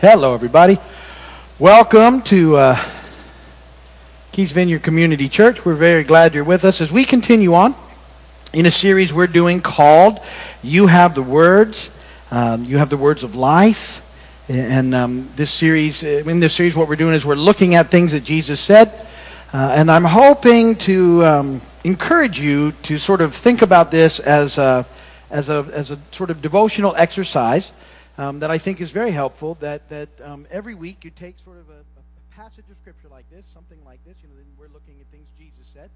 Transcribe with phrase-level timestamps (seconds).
[0.00, 0.78] Hello, everybody.
[1.58, 2.84] Welcome to uh,
[4.32, 5.62] Keys Vineyard Community Church.
[5.62, 7.74] We're very glad you're with us as we continue on
[8.54, 10.18] in a series we're doing called
[10.62, 11.90] You Have the Words.
[12.30, 14.00] Um, you have the words of life.
[14.48, 18.12] And um, this series, in this series, what we're doing is we're looking at things
[18.12, 18.88] that Jesus said.
[19.52, 24.56] Uh, and I'm hoping to um, encourage you to sort of think about this as
[24.56, 24.86] a,
[25.30, 27.72] as a, as a sort of devotional exercise
[28.18, 29.54] um, that I think is very helpful.
[29.60, 33.28] That that um, every week you take sort of a, a, passage of scripture like
[33.30, 34.16] this, something like this.
[34.22, 35.90] You know, then we're looking at things Jesus said,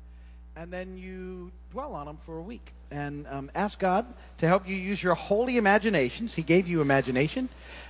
[0.57, 4.07] and then you dwell on them for a week and um, ask God
[4.39, 6.35] to help you use your holy imaginations.
[6.35, 7.49] He gave you imagination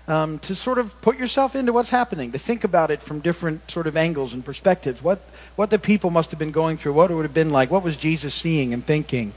[0.09, 3.71] um, to sort of put yourself into what's happening, to think about it from different
[3.71, 5.03] sort of angles and perspectives.
[5.03, 5.21] What
[5.57, 7.83] what the people must have been going through, what it would have been like, what
[7.83, 9.33] was Jesus seeing and thinking.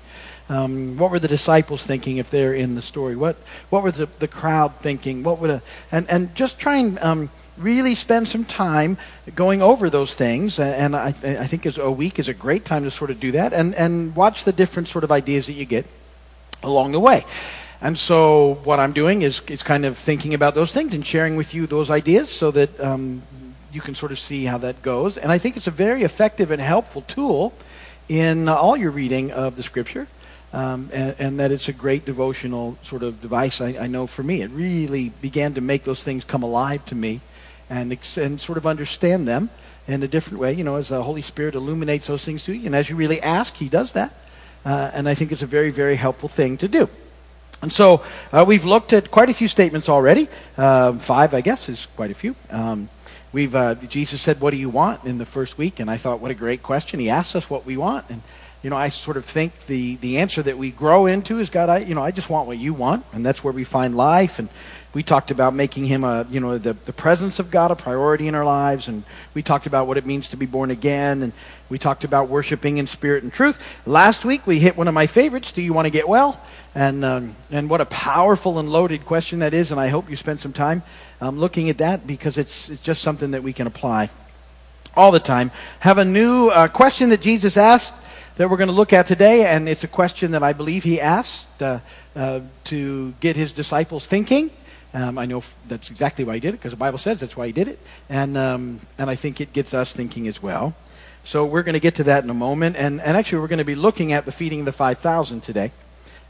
[0.49, 3.15] Um, what were the disciples thinking if they're in the story?
[3.15, 3.35] What
[3.69, 5.23] what was the, the crowd thinking?
[5.23, 5.61] What would a,
[5.91, 8.97] and and just try and um, really spend some time
[9.35, 10.59] going over those things.
[10.59, 13.31] And I, I think as a week is a great time to sort of do
[13.33, 15.85] that and and watch the different sort of ideas that you get
[16.63, 17.25] along the way.
[17.81, 21.35] And so what I'm doing is is kind of thinking about those things and sharing
[21.35, 23.21] with you those ideas so that um,
[23.73, 25.17] you can sort of see how that goes.
[25.17, 27.53] And I think it's a very effective and helpful tool
[28.07, 30.07] in all your reading of the scripture
[30.53, 33.59] um, and, and, that it's a great devotional sort of device.
[33.59, 36.95] I, I, know for me, it really began to make those things come alive to
[36.95, 37.21] me,
[37.69, 39.49] and and sort of understand them
[39.87, 40.53] in a different way.
[40.53, 43.21] You know, as the Holy Spirit illuminates those things to you, and as you really
[43.21, 44.13] ask, He does that.
[44.65, 46.89] Uh, and I think it's a very, very helpful thing to do.
[47.61, 50.27] And so uh, we've looked at quite a few statements already.
[50.57, 52.35] Uh, five, I guess, is quite a few.
[52.51, 52.89] Um,
[53.33, 56.19] we've uh, Jesus said, "What do you want?" in the first week, and I thought,
[56.19, 56.99] what a great question.
[56.99, 58.21] He asks us what we want, and
[58.63, 61.69] you know, I sort of think the, the answer that we grow into is God,
[61.69, 63.05] I, you know, I just want what you want.
[63.13, 64.39] And that's where we find life.
[64.39, 64.49] And
[64.93, 68.27] we talked about making him a, you know, the, the presence of God a priority
[68.27, 68.87] in our lives.
[68.87, 69.03] And
[69.35, 71.21] we talked about what it means to be born again.
[71.21, 71.33] And
[71.69, 73.61] we talked about worshiping in spirit and truth.
[73.85, 75.51] Last week we hit one of my favorites.
[75.51, 76.41] Do you want to get well?
[76.73, 79.71] And, um, and what a powerful and loaded question that is.
[79.71, 80.81] And I hope you spend some time
[81.21, 84.09] um, looking at that because it's, it's just something that we can apply
[84.95, 85.51] all the time.
[85.79, 87.93] Have a new uh, question that Jesus asked
[88.37, 91.01] that we're going to look at today, and it's a question that I believe he
[91.01, 91.79] asked uh,
[92.15, 94.51] uh, to get his disciples thinking.
[94.93, 97.47] Um, I know that's exactly why he did it, because the Bible says that's why
[97.47, 100.75] he did it, and um, and I think it gets us thinking as well.
[101.23, 103.57] So we're going to get to that in a moment, and, and actually we're going
[103.57, 105.71] to be looking at the feeding of the five thousand today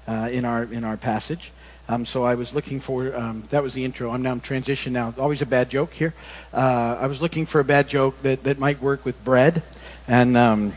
[0.07, 1.51] uh, in our in our passage.
[1.89, 4.11] Um, so I was looking for um, that was the intro.
[4.11, 5.13] I'm now in transition now.
[5.17, 6.13] Always a bad joke here.
[6.53, 9.61] Uh, I was looking for a bad joke that, that might work with bread,
[10.07, 10.73] and um,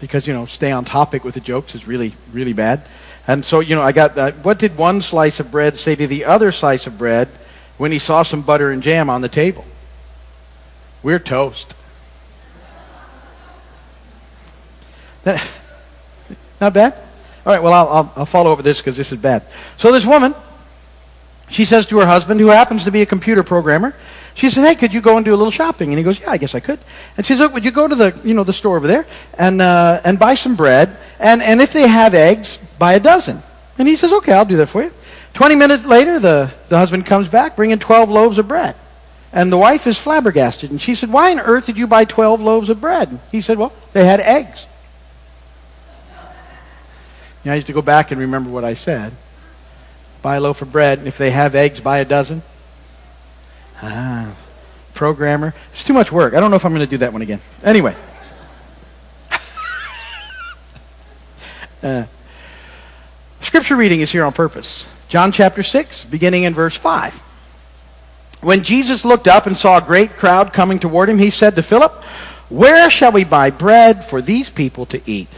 [0.00, 2.82] because you know stay on topic with the jokes is really really bad.
[3.26, 4.44] And so you know I got that.
[4.44, 7.28] What did one slice of bread say to the other slice of bread
[7.78, 9.64] when he saw some butter and jam on the table?
[11.02, 11.74] We're toast.
[15.22, 15.46] That,
[16.62, 16.94] not bad.
[17.44, 17.62] All right.
[17.62, 19.42] Well, I'll, I'll, I'll follow up with this because this is bad.
[19.76, 20.34] So this woman,
[21.50, 23.94] she says to her husband, who happens to be a computer programmer,
[24.34, 26.30] she said, "Hey, could you go and do a little shopping?" And he goes, "Yeah,
[26.30, 26.78] I guess I could."
[27.16, 29.04] And she says, "Look, would you go to the you know the store over there
[29.36, 33.42] and uh, and buy some bread and and if they have eggs, buy a dozen."
[33.78, 34.92] And he says, "Okay, I'll do that for you."
[35.34, 38.76] Twenty minutes later, the the husband comes back bringing twelve loaves of bread,
[39.32, 40.70] and the wife is flabbergasted.
[40.70, 43.58] And she said, "Why on earth did you buy twelve loaves of bread?" He said,
[43.58, 44.66] "Well, they had eggs."
[47.42, 49.12] You know, I used to go back and remember what I said.
[50.22, 52.42] Buy a loaf of bread, and if they have eggs, buy a dozen.
[53.82, 54.34] Ah,
[54.92, 55.54] programmer.
[55.72, 56.34] It's too much work.
[56.34, 57.40] I don't know if I'm going to do that one again.
[57.64, 57.94] Anyway.
[61.82, 62.04] uh,
[63.40, 64.86] scripture reading is here on purpose.
[65.08, 67.14] John chapter 6, beginning in verse 5.
[68.42, 71.62] When Jesus looked up and saw a great crowd coming toward him, he said to
[71.62, 71.92] Philip,
[72.48, 75.28] Where shall we buy bread for these people to eat?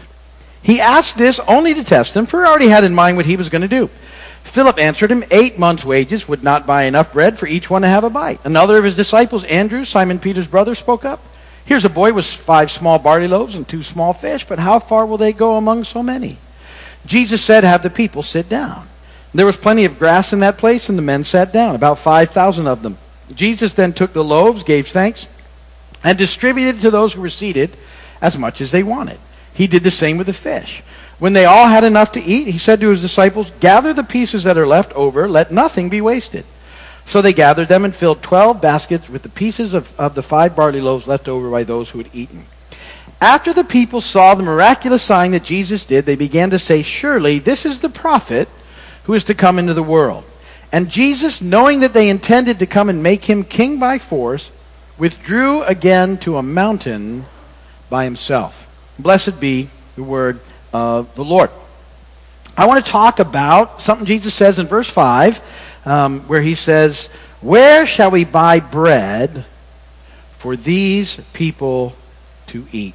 [0.62, 3.36] He asked this only to test them, for he already had in mind what he
[3.36, 3.90] was going to do.
[4.42, 7.88] Philip answered him, Eight months' wages would not buy enough bread for each one to
[7.88, 8.40] have a bite.
[8.44, 11.20] Another of his disciples, Andrew, Simon Peter's brother, spoke up.
[11.64, 15.06] Here's a boy with five small barley loaves and two small fish, but how far
[15.06, 16.36] will they go among so many?
[17.06, 18.88] Jesus said, Have the people sit down.
[19.34, 22.66] There was plenty of grass in that place, and the men sat down, about 5,000
[22.66, 22.98] of them.
[23.34, 25.26] Jesus then took the loaves, gave thanks,
[26.04, 27.70] and distributed to those who were seated
[28.20, 29.18] as much as they wanted.
[29.54, 30.82] He did the same with the fish.
[31.22, 34.42] When they all had enough to eat, he said to his disciples, Gather the pieces
[34.42, 36.44] that are left over, let nothing be wasted.
[37.06, 40.56] So they gathered them and filled twelve baskets with the pieces of, of the five
[40.56, 42.42] barley loaves left over by those who had eaten.
[43.20, 47.38] After the people saw the miraculous sign that Jesus did, they began to say, Surely
[47.38, 48.48] this is the prophet
[49.04, 50.24] who is to come into the world.
[50.72, 54.50] And Jesus, knowing that they intended to come and make him king by force,
[54.98, 57.26] withdrew again to a mountain
[57.88, 58.68] by himself.
[58.98, 60.40] Blessed be the word
[60.72, 61.50] of the Lord.
[62.56, 67.06] I want to talk about something Jesus says in verse 5, um, where he says,
[67.40, 69.44] Where shall we buy bread
[70.32, 71.94] for these people
[72.48, 72.94] to eat?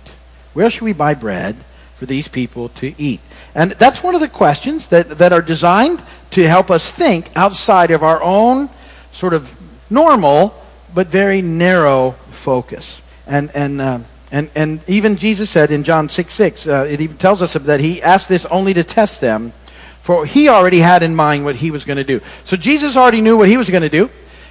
[0.53, 1.55] Where shall we buy bread
[1.95, 3.19] for these people to eat?
[3.55, 7.89] And that's one of the questions that, that are designed to help us think outside
[7.89, 8.69] of our own
[9.11, 9.55] sort of
[9.89, 10.53] normal
[10.93, 13.01] but very narrow focus.
[13.25, 13.99] And, and, uh,
[14.31, 17.79] and, and even Jesus said in John 6 6, uh, it even tells us that
[17.79, 19.53] he asked this only to test them,
[20.01, 22.19] for he already had in mind what he was going to do.
[22.43, 24.09] So Jesus already knew what he was going to do.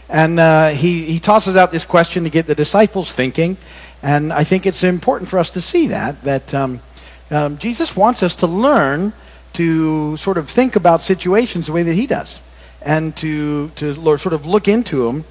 [0.09, 3.57] And uh, he, he tosses out this question to get the disciples thinking.
[4.03, 6.81] And I think it's important for us to see that, that um,
[7.31, 9.13] um, Jesus wants us to learn
[9.55, 12.41] to sort of think about situations the way that he does
[12.83, 15.25] and to, to sort of look into them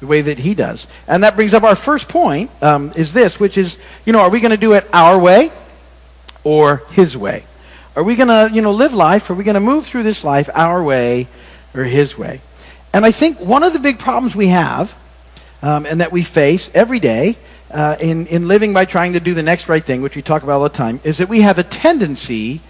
[0.00, 0.86] the way that he does.
[1.08, 4.30] And that brings up our first point um, is this, which is, you know, are
[4.30, 5.50] we going to do it our way
[6.44, 7.44] or his way?
[7.94, 9.30] Are we going to, you know, live life?
[9.30, 11.28] Are we going to move through this life our way
[11.74, 12.40] or his way?
[12.92, 14.96] And I think one of the big problems we have
[15.62, 17.36] um, and that we face every day
[17.70, 20.42] uh, in, in living by trying to do the next right thing, which we talk
[20.42, 22.60] about all the time, is that we have a tendency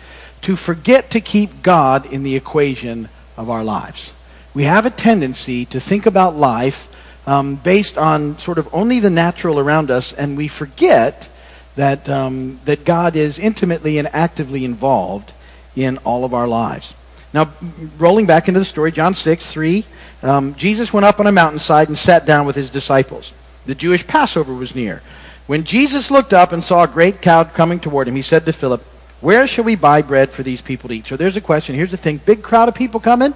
[0.42, 4.12] to forget to keep God in the equation of our lives.
[4.54, 6.88] We have a tendency to think about life
[7.26, 11.28] um, based on sort of only the natural around us, and we forget
[11.74, 15.32] that, um, that God is intimately and actively involved
[15.74, 16.94] in all of our lives.
[17.34, 17.50] Now,
[17.98, 19.84] rolling back into the story, John 6, 3,
[20.22, 23.32] um, Jesus went up on a mountainside and sat down with his disciples.
[23.66, 25.02] The Jewish Passover was near.
[25.46, 28.52] When Jesus looked up and saw a great crowd coming toward him, he said to
[28.52, 28.82] Philip,
[29.20, 31.06] Where shall we buy bread for these people to eat?
[31.06, 31.74] So there's a question.
[31.74, 33.34] Here's the thing big crowd of people coming.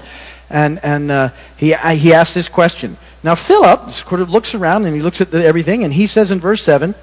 [0.48, 2.96] And, and uh, he, he asked this question.
[3.22, 6.30] Now, Philip sort of looks around and he looks at the, everything, and he says
[6.30, 6.94] in verse 7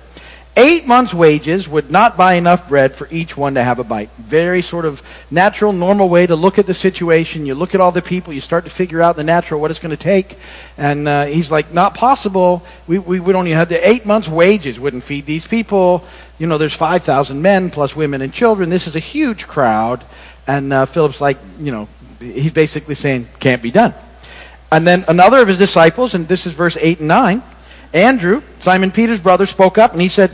[0.59, 4.09] Eight months' wages would not buy enough bread for each one to have a bite.
[4.17, 7.45] Very sort of natural, normal way to look at the situation.
[7.45, 9.79] You look at all the people, you start to figure out the natural what it's
[9.79, 10.35] going to take.
[10.75, 12.65] And uh, he's like, not possible.
[12.87, 16.03] We, we would only have the eight months' wages wouldn't feed these people.
[16.39, 18.71] You know, there's 5,000 men plus women and children.
[18.71, 20.03] This is a huge crowd.
[20.47, 21.87] And uh, Philip's like, you know,
[22.19, 23.93] he's basically saying, can't be done.
[24.71, 27.43] And then another of his disciples, and this is verse 8 and 9,
[27.93, 30.31] Andrew, Simon Peter's brother, spoke up and he said,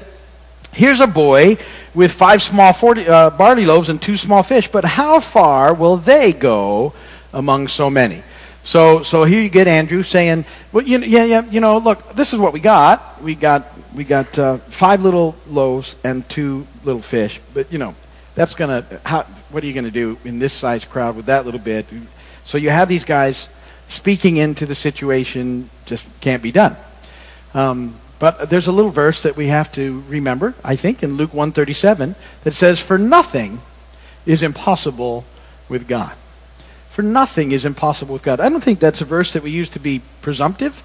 [0.71, 1.57] Here's a boy
[1.94, 5.97] with five small 40, uh, barley loaves and two small fish, but how far will
[5.97, 6.94] they go
[7.31, 8.24] among so many?
[8.63, 12.33] So, so here you get Andrew saying, well, you, yeah, yeah, you know, look, this
[12.33, 13.21] is what we got.
[13.21, 17.94] We got, we got uh, five little loaves and two little fish, but you know,
[18.33, 21.59] that's gonna, how, what are you gonna do in this size crowd with that little
[21.59, 21.86] bit?
[22.45, 23.47] So you have these guys
[23.93, 26.75] speaking into the situation, just can't be done.
[27.53, 31.33] Um, but there's a little verse that we have to remember, I think, in Luke
[31.33, 33.59] 137 that says, For nothing
[34.25, 35.25] is impossible
[35.69, 36.13] with God.
[36.89, 38.39] For nothing is impossible with God.
[38.39, 40.81] I don't think that's a verse that we use to be presumptive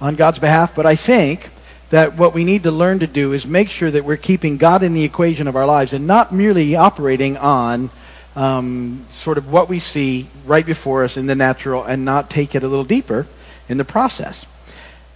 [0.00, 1.50] on God's behalf, but I think
[1.90, 4.82] that what we need to learn to do is make sure that we're keeping God
[4.82, 7.90] in the equation of our lives and not merely operating on
[8.36, 12.54] um, sort of what we see right before us in the natural and not take
[12.54, 13.26] it a little deeper
[13.68, 14.46] in the process.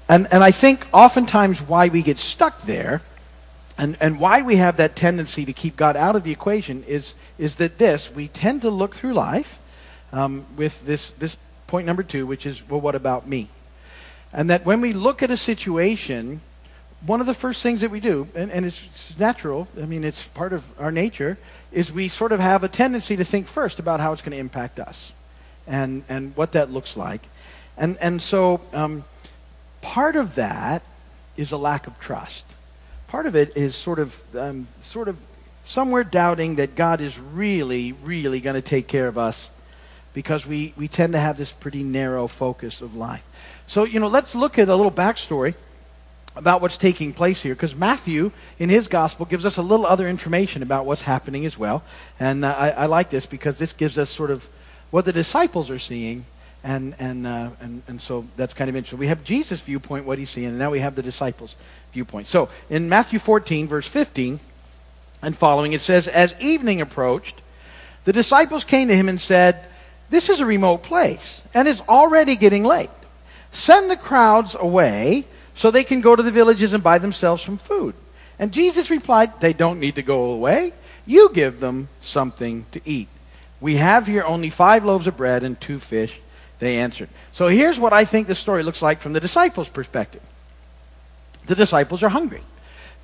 [0.09, 3.03] And, and I think oftentimes why we get stuck there
[3.79, 7.15] and, and why we have that tendency to keep God out of the equation is,
[7.39, 9.59] is that this, we tend to look through life
[10.13, 13.49] um, with this, this point number two, which is, well, what about me?
[14.33, 16.41] And that when we look at a situation,
[17.07, 20.05] one of the first things that we do, and, and it's, it's natural, I mean,
[20.05, 21.39] it's part of our nature,
[21.73, 24.39] is we sort of have a tendency to think first about how it's going to
[24.39, 25.13] impact us
[25.67, 27.23] and, and what that looks like.
[27.77, 29.05] And, and so, um,
[29.83, 30.83] part of that
[31.37, 32.45] is a lack of trust.
[33.09, 35.17] Part of it is sort of, um, sort of
[35.65, 39.51] somewhere doubting that God is really, really going to take care of us
[40.15, 43.25] because we, we tend to have this pretty narrow focus of life.
[43.67, 45.55] So, you know, let's look at a little backstory
[46.37, 50.09] about what's taking place here because Matthew, in his gospel, gives us a little other
[50.09, 51.83] information about what's happening as well.
[52.21, 54.47] And uh, I, I like this because this gives us sort of
[54.91, 56.27] what the disciples are seeing
[56.63, 58.99] and, and, uh, and, and so that's kind of interesting.
[58.99, 61.55] We have Jesus' viewpoint, what he's seeing, and now we have the disciples'
[61.93, 62.27] viewpoint.
[62.27, 64.41] So in Matthew 14, verse 15
[65.23, 67.41] and following, it says, As evening approached,
[68.05, 69.65] the disciples came to him and said,
[70.11, 72.91] This is a remote place, and it's already getting late.
[73.53, 75.25] Send the crowds away
[75.57, 77.95] so they can go to the villages and buy themselves some food.
[78.39, 80.73] And Jesus replied, They don't need to go away.
[81.07, 83.09] You give them something to eat.
[83.61, 86.21] We have here only five loaves of bread and two fish
[86.59, 87.09] they answered.
[87.33, 90.23] So here's what I think the story looks like from the disciples' perspective.
[91.47, 92.43] The disciples are hungry.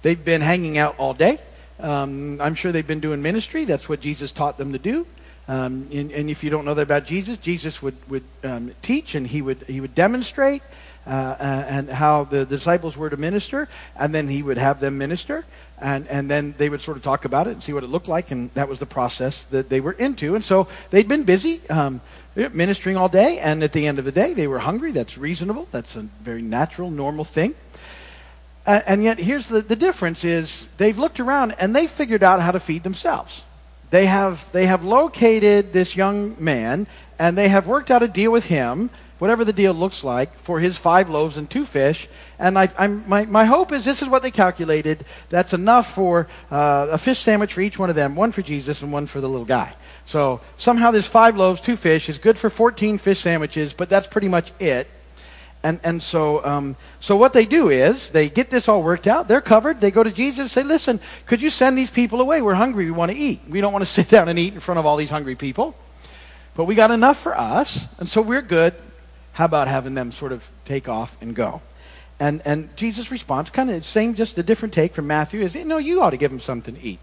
[0.03, 1.39] They've been hanging out all day.
[1.81, 3.65] Um, I'm sure they've been doing ministry.
[3.65, 5.07] That's what Jesus taught them to do.
[5.49, 9.17] Um, and, and, if you don't know that about Jesus, Jesus would, would um, teach
[9.17, 10.63] and he would, he would demonstrate
[11.07, 14.99] uh, uh, and how the disciples were to minister, and then he would have them
[14.99, 15.45] minister,
[15.81, 18.09] and, and then they would sort of talk about it and see what it looked
[18.09, 20.35] like, and that was the process that they were into.
[20.35, 22.01] And so they'd been busy um,
[22.37, 24.93] ministering all day, and at the end of the day, they were hungry.
[24.93, 25.67] That's reasonable.
[25.73, 27.55] That's a very natural, normal thing.
[28.65, 32.53] And yet, here's the, the difference is they've looked around and they figured out how
[32.53, 33.43] to feed themselves.
[33.91, 36.87] They have, they have located this young man,
[37.19, 38.89] and they have worked out a deal with him
[39.23, 42.09] whatever the deal looks like, for his five loaves and two fish.
[42.41, 45.05] And I, my, my hope is this is what they calculated.
[45.29, 48.83] That's enough for uh, a fish sandwich for each one of them, one for Jesus
[48.83, 49.77] and one for the little guy.
[50.07, 54.09] So somehow this five loaves, two fish is good for 14 fish sandwiches, but that's
[54.09, 54.89] pretty much it.
[55.63, 59.29] And, and so, um, so what they do is they get this all worked out.
[59.29, 59.81] They're covered.
[59.81, 62.43] They go to Jesus and say, listen, could you send these people away?
[62.43, 62.87] We're hungry.
[62.87, 63.43] We want to eat.
[63.49, 65.77] We don't want to sit down and eat in front of all these hungry people.
[66.57, 68.75] But we got enough for us, and so we're good.
[69.33, 71.63] How about having them sort of take off and go?
[72.21, 75.57] And, and Jesus' response, kind of the same, just a different take from Matthew, is,
[75.57, 77.01] no, you ought to give them something to eat.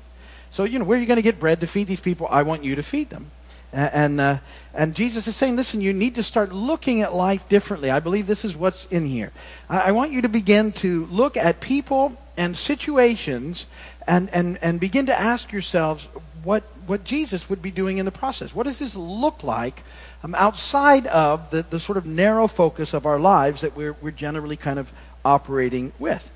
[0.52, 2.28] So, you know, where are you going to get bread to feed these people?
[2.30, 3.32] I want you to feed them.
[3.72, 4.38] And, uh,
[4.74, 7.92] and Jesus is saying, listen, you need to start looking at life differently.
[7.92, 9.32] I believe this is what's in here.
[9.70, 13.68] I, I want you to begin to look at people and situations
[14.08, 16.08] and, and, and begin to ask yourselves
[16.44, 18.54] what, what Jesus would be doing in the process.
[18.54, 19.84] What does this look like
[20.24, 24.12] um, outside of the, the sort of narrow focus of our lives that we're, we're
[24.12, 24.92] generally kind of
[25.24, 26.32] operating with.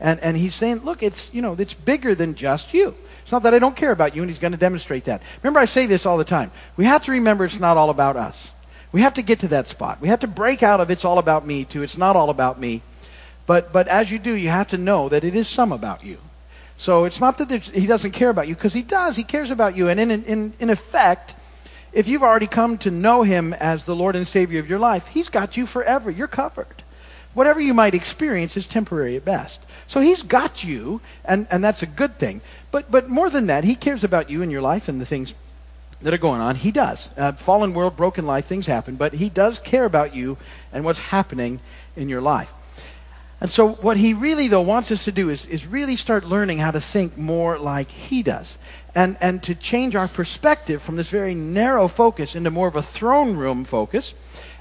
[0.00, 2.94] And, and he's saying, look, it's, you know, it's bigger than just you.
[3.22, 5.22] It's not that I don't care about you, and he's going to demonstrate that.
[5.42, 6.52] Remember, I say this all the time.
[6.76, 8.50] We have to remember it's not all about us.
[8.92, 10.00] We have to get to that spot.
[10.00, 12.60] We have to break out of it's all about me to it's not all about
[12.60, 12.82] me.
[13.46, 16.18] But, but as you do, you have to know that it is some about you.
[16.76, 19.16] So it's not that he doesn't care about you, because he does.
[19.16, 19.88] He cares about you.
[19.88, 21.34] And in, in, in effect,
[21.92, 25.06] if you've already come to know him as the Lord and Savior of your life,
[25.08, 26.10] he's got you forever.
[26.10, 26.82] You're covered.
[27.32, 29.64] Whatever you might experience is temporary at best.
[29.86, 32.40] So he's got you, and, and that's a good thing.
[32.70, 35.34] But, but more than that, he cares about you and your life and the things
[36.02, 36.56] that are going on.
[36.56, 37.08] He does.
[37.16, 40.36] Uh, fallen world, broken life, things happen, but he does care about you
[40.72, 41.60] and what's happening
[41.96, 42.52] in your life.
[43.40, 46.58] And so, what he really, though, wants us to do is, is really start learning
[46.58, 48.56] how to think more like he does
[48.96, 52.82] and, and to change our perspective from this very narrow focus into more of a
[52.82, 54.14] throne room focus.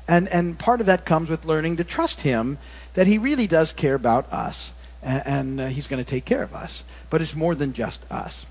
[0.09, 2.57] And, and part of that comes with learning to trust Him
[2.93, 6.43] that He really does care about us and, and uh, He's going to take care
[6.43, 6.83] of us.
[7.09, 8.45] But it's more than just us.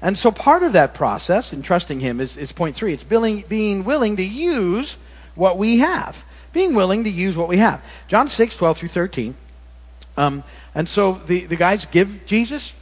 [0.00, 3.42] And so part of that process in trusting Him is, is point three it's being,
[3.48, 4.96] being willing to use
[5.34, 6.24] what we have.
[6.52, 7.84] Being willing to use what we have.
[8.06, 9.34] John 6, 12 through 13.
[10.16, 10.42] Um,
[10.74, 12.72] and so the, the guys give Jesus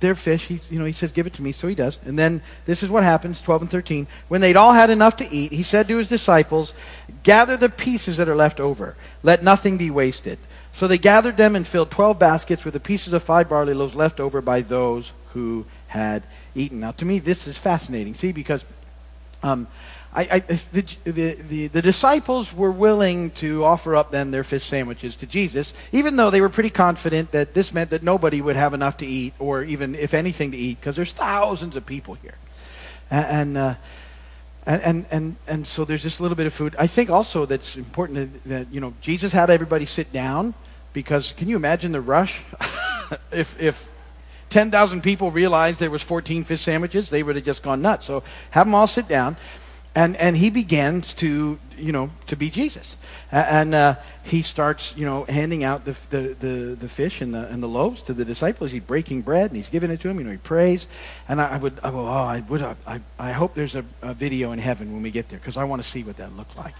[0.00, 0.46] their fish.
[0.46, 1.52] He, you know, he says, Give it to me.
[1.52, 1.98] So he does.
[2.04, 4.06] And then this is what happens 12 and 13.
[4.28, 6.74] When they'd all had enough to eat, he said to his disciples,
[7.22, 8.96] Gather the pieces that are left over.
[9.22, 10.38] Let nothing be wasted.
[10.72, 13.94] So they gathered them and filled 12 baskets with the pieces of five barley loaves
[13.94, 16.24] left over by those who had
[16.54, 16.80] eaten.
[16.80, 18.14] Now, to me, this is fascinating.
[18.14, 18.64] See, because.
[19.42, 19.66] Um,
[20.16, 25.16] I, I, the, the, the, disciples were willing to offer up then their fish sandwiches
[25.16, 28.74] to Jesus, even though they were pretty confident that this meant that nobody would have
[28.74, 32.36] enough to eat, or even, if anything, to eat, because there's thousands of people here.
[33.10, 33.74] And, uh,
[34.66, 36.76] and, and, and, and, so there's a little bit of food.
[36.78, 40.54] I think also that's important that, that you know, Jesus had everybody sit down,
[40.92, 42.40] because can you imagine the rush?
[43.32, 43.90] if, if
[44.50, 48.06] 10,000 people realized there was 14 fish sandwiches, they would have just gone nuts.
[48.06, 49.36] So have them all sit down
[49.94, 52.96] and and he begins to you know to be Jesus,
[53.30, 57.46] and uh, he starts you know handing out the, the, the, the, fish and the
[57.48, 58.72] and the loaves to the disciples.
[58.72, 60.18] He's breaking bread and he's giving it to them.
[60.18, 60.86] You know he prays,
[61.28, 64.52] and I, I would I, oh I would I, I hope there's a, a video
[64.52, 66.74] in heaven when we get there because I want to see what that looked like.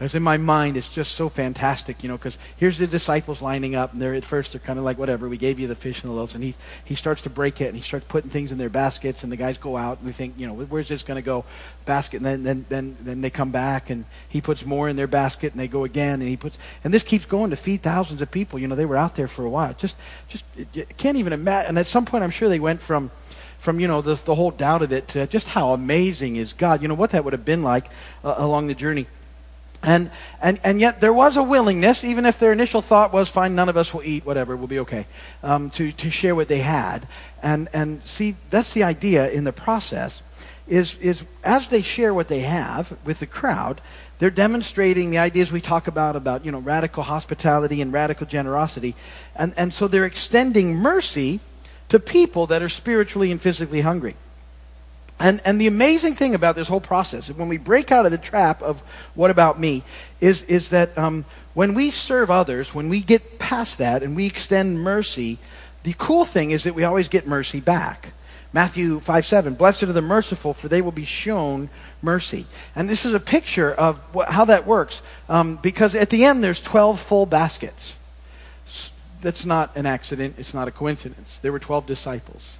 [0.00, 3.74] Because in my mind, it's just so fantastic, you know, because here's the disciples lining
[3.74, 6.02] up, and they're at first they're kind of like, whatever, we gave you the fish
[6.02, 6.34] and the loaves.
[6.34, 6.54] And he,
[6.86, 9.36] he starts to break it, and he starts putting things in their baskets, and the
[9.36, 11.44] guys go out, and we think, you know, where's this going to go?
[11.84, 12.16] Basket.
[12.16, 15.52] And then, then, then, then they come back, and he puts more in their basket,
[15.52, 18.30] and they go again, and he puts, and this keeps going to feed thousands of
[18.30, 18.58] people.
[18.58, 19.74] You know, they were out there for a while.
[19.74, 20.46] Just, just,
[20.96, 21.68] can't even imagine.
[21.68, 23.10] And at some point, I'm sure they went from,
[23.58, 26.80] from you know the, the whole doubt of it to just how amazing is God.
[26.80, 27.84] You know what that would have been like
[28.24, 29.06] uh, along the journey.
[29.82, 30.10] And,
[30.42, 33.68] and, and yet there was a willingness, even if their initial thought was, fine, none
[33.68, 35.06] of us will eat, whatever, we'll be okay,
[35.42, 37.08] um, to, to share what they had.
[37.42, 40.22] And, and see, that's the idea in the process,
[40.68, 43.80] is, is as they share what they have with the crowd,
[44.18, 48.94] they're demonstrating the ideas we talk about, about, you know, radical hospitality and radical generosity.
[49.34, 51.40] And, and so they're extending mercy
[51.88, 54.14] to people that are spiritually and physically hungry.
[55.20, 58.18] And, and the amazing thing about this whole process, when we break out of the
[58.18, 58.80] trap of
[59.14, 59.84] what about me,
[60.18, 64.24] is, is that um, when we serve others, when we get past that and we
[64.24, 65.38] extend mercy,
[65.82, 68.12] the cool thing is that we always get mercy back.
[68.54, 71.68] Matthew 5 7, blessed are the merciful, for they will be shown
[72.00, 72.46] mercy.
[72.74, 76.42] And this is a picture of what, how that works, um, because at the end
[76.42, 77.92] there's 12 full baskets.
[79.20, 81.38] That's not an accident, it's not a coincidence.
[81.40, 82.58] There were 12 disciples.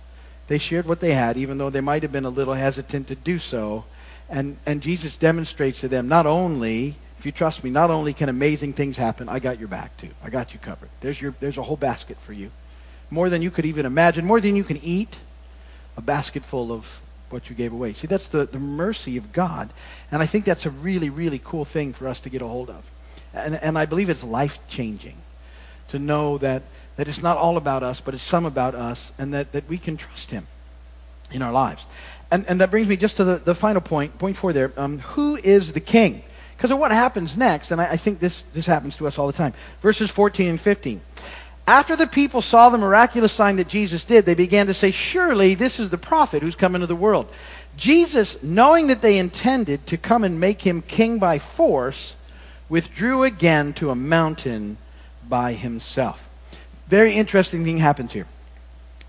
[0.50, 3.14] They shared what they had, even though they might have been a little hesitant to
[3.14, 3.84] do so.
[4.28, 8.28] And, and Jesus demonstrates to them not only, if you trust me, not only can
[8.28, 10.08] amazing things happen, I got your back too.
[10.24, 10.88] I got you covered.
[11.02, 12.50] There's, your, there's a whole basket for you.
[13.12, 15.18] More than you could even imagine, more than you can eat,
[15.96, 17.92] a basket full of what you gave away.
[17.92, 19.70] See, that's the, the mercy of God.
[20.10, 22.70] And I think that's a really, really cool thing for us to get a hold
[22.70, 22.90] of.
[23.32, 25.18] And, and I believe it's life changing
[25.90, 26.62] to know that
[27.00, 29.78] that it's not all about us, but it's some about us, and that, that we
[29.78, 30.46] can trust Him
[31.32, 31.86] in our lives.
[32.30, 34.70] And, and that brings me just to the, the final point, point four there.
[34.76, 36.22] Um, who is the king?
[36.54, 39.26] Because of what happens next, and I, I think this, this happens to us all
[39.26, 39.54] the time.
[39.80, 41.00] Verses 14 and 15.
[41.66, 45.54] After the people saw the miraculous sign that Jesus did, they began to say, Surely
[45.54, 47.28] this is the prophet who's come into the world.
[47.78, 52.14] Jesus, knowing that they intended to come and make him king by force,
[52.68, 54.76] withdrew again to a mountain
[55.26, 56.26] by himself
[56.90, 58.26] very interesting thing happens here.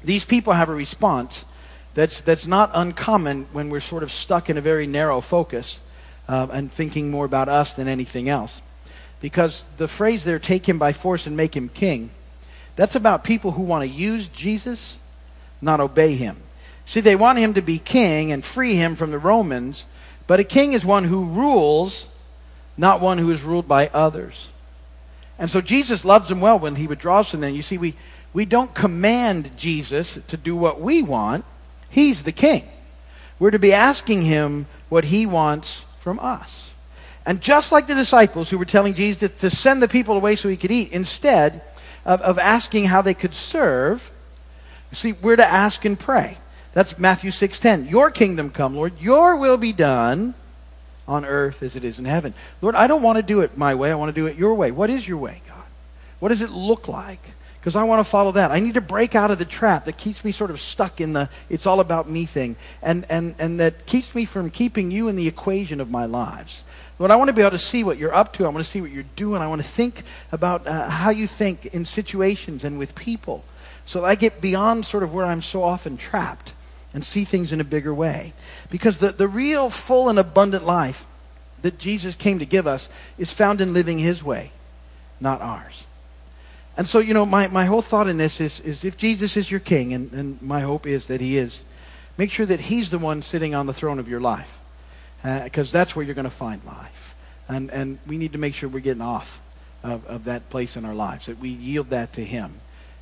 [0.04, 1.46] These people have a response
[1.96, 5.80] that's, that's not uncommon when we're sort of stuck in a very narrow focus
[6.28, 8.62] uh, and thinking more about us than anything else.
[9.20, 12.12] Because the phrase there, take him by force and make him king,
[12.76, 15.00] that's about people who want to use Jesus,
[15.60, 16.38] not obey him.
[16.86, 19.86] See, they want him to be king and free him from the Romans,
[20.28, 22.06] but a king is one who rules,
[22.78, 24.48] not one who is ruled by others.
[25.42, 27.56] And so Jesus loves them well when he withdraws from them.
[27.56, 27.96] You see, we,
[28.32, 31.46] we don't command Jesus to do what we want.
[31.90, 32.64] He's the king.
[33.40, 36.70] We're to be asking him what he wants from us.
[37.26, 40.48] And just like the disciples who were telling Jesus to send the people away so
[40.48, 41.64] he could eat, instead
[42.06, 44.12] of, of asking how they could serve,
[44.92, 46.38] see, we're to ask and pray.
[46.74, 47.90] That's Matthew 6:10.
[47.90, 48.94] Your kingdom come, Lord.
[49.00, 50.36] Your will be done
[51.12, 52.34] on earth as it is in heaven.
[52.62, 53.92] Lord, I don't want to do it my way.
[53.92, 54.72] I want to do it your way.
[54.72, 55.58] What is your way, God?
[56.20, 57.22] What does it look like?
[57.60, 58.52] Because I want to follow that.
[58.52, 61.14] I need to break out of the trap that keeps me sort of stuck in
[61.14, 65.10] the it's all about me thing and, and, and that keeps me from keeping you
[65.10, 66.64] in the equation of my lives.
[66.98, 68.46] Lord, I want to be able to see what you're up to.
[68.46, 69.42] I want to see what you're doing.
[69.42, 73.44] I want to think about uh, how you think in situations and with people
[73.86, 76.54] so that I get beyond sort of where I'm so often trapped
[76.94, 78.34] and see things in a bigger way.
[78.70, 81.06] Because the, the real full and abundant life
[81.62, 84.52] that Jesus came to give us is found in living his way,
[85.20, 85.84] not ours.
[86.78, 89.52] And so, you know, my, my whole thought in this is, is if Jesus is
[89.52, 91.64] your king, and, and my hope is that he is,
[92.18, 94.58] make sure that he's the one sitting on the throne of your life.
[95.22, 97.16] Because uh, that's where you're going to find life.
[97.48, 99.40] And, and we need to make sure we're getting off
[99.84, 102.54] of, of that place in our lives, that we yield that to him.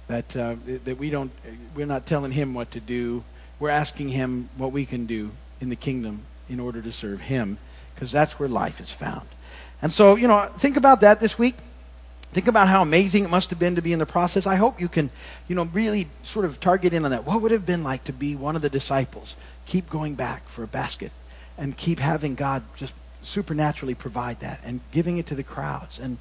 [0.07, 1.31] That, uh, that we don't,
[1.75, 3.23] we're not telling him what to do
[3.59, 7.57] we're asking Him what we can do in the kingdom in order to serve Him,
[7.93, 9.27] because that's where life is found.
[9.81, 11.55] And so, you know, think about that this week.
[12.31, 14.45] Think about how amazing it must have been to be in the process.
[14.45, 15.09] I hope you can,
[15.47, 17.25] you know, really sort of target in on that.
[17.25, 19.35] What would it have been like to be one of the disciples?
[19.65, 21.11] Keep going back for a basket
[21.57, 22.93] and keep having God just
[23.23, 25.97] supernaturally provide that and giving it to the crowds.
[25.99, 26.19] And,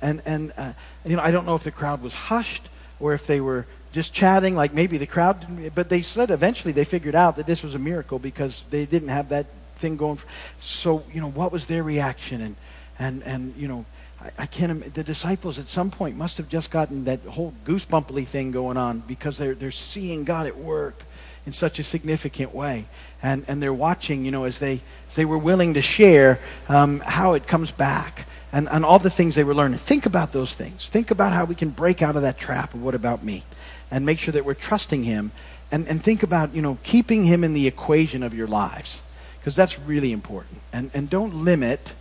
[0.00, 0.72] and, and uh,
[1.04, 2.68] you know, I don't know if the crowd was hushed
[3.00, 6.72] or if they were just chatting, like maybe the crowd didn't, but they said eventually
[6.72, 10.18] they figured out that this was a miracle because they didn't have that thing going.
[10.60, 12.42] So, you know, what was their reaction?
[12.42, 12.56] And,
[12.98, 13.86] and, and you know,
[14.20, 18.26] I, I can't, the disciples at some point must have just gotten that whole goosebumply
[18.26, 21.02] thing going on because they're, they're seeing God at work
[21.46, 22.86] in such a significant way.
[23.22, 27.00] And, and they're watching, you know, as they, as they were willing to share um,
[27.00, 29.78] how it comes back and, and all the things they were learning.
[29.78, 30.88] Think about those things.
[30.88, 33.44] Think about how we can break out of that trap of what about me
[33.90, 35.32] and make sure that we're trusting Him.
[35.70, 39.02] And, and think about, you know, keeping Him in the equation of your lives.
[39.38, 40.60] Because that's really important.
[40.72, 41.94] And, and don't limit,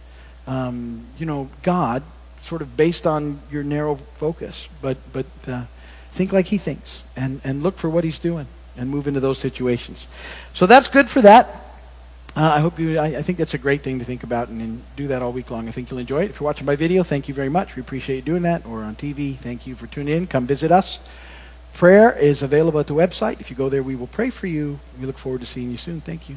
[0.48, 2.04] um, you know, God
[2.42, 4.68] sort of based on your narrow focus.
[4.82, 5.64] But, but uh,
[6.12, 9.38] think like He thinks and, and look for what He's doing and move into those
[9.38, 10.06] situations.
[10.54, 11.66] So that's good for that.
[12.38, 14.62] Uh, I hope you, I, I, think that's a great thing to think about and,
[14.62, 15.67] and, do that all week long.
[15.67, 16.30] I think you'll enjoy it.
[16.30, 17.76] If you're watching by video, thank you very much.
[17.76, 18.63] We appreciate you doing that.
[18.63, 20.28] Or on TV, thank you for tuning in.
[20.28, 21.00] Come visit us.
[21.73, 23.39] Prayer is available at the website.
[23.39, 24.80] If you go there, we will pray for you.
[25.00, 26.00] We look forward to seeing you soon.
[26.00, 26.36] Thank you.